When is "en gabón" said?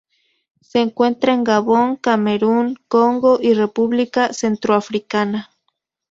1.35-1.95